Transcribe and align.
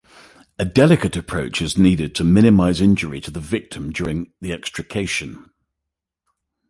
A 0.57 0.65
delicate 0.65 1.15
approach 1.15 1.61
is 1.61 1.77
needed 1.77 2.15
to 2.15 2.23
minimize 2.23 2.81
injury 2.81 3.21
to 3.21 3.29
the 3.29 3.39
victim 3.39 3.91
during 3.91 4.33
the 4.41 4.51
extrication. 4.51 5.51